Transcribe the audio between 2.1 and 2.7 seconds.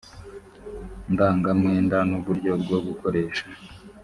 uburyo